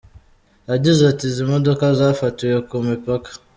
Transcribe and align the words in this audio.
Yagize 0.71 1.01
ati 1.11 1.23
“Izi 1.31 1.43
modoka 1.51 1.83
zafatiwe 1.99 2.57
ku 2.67 2.75
mipaka. 2.87 3.29